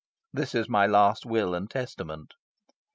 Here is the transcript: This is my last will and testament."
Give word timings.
This 0.33 0.55
is 0.55 0.67
my 0.67 0.87
last 0.87 1.27
will 1.27 1.53
and 1.53 1.69
testament." 1.69 2.33